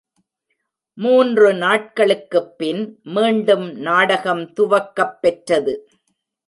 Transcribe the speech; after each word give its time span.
மூன்று 0.93 1.53
நாட்களுக்குப் 1.53 2.57
பின் 2.57 2.99
மீண்டும் 3.03 3.71
நாடகம் 3.71 4.53
துவக்கப் 4.53 5.21
பெற்றது. 5.21 5.89